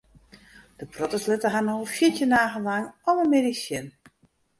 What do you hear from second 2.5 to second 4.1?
lang alle middeis sjen.